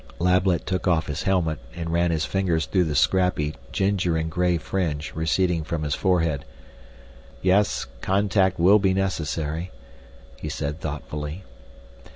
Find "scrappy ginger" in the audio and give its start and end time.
2.95-4.17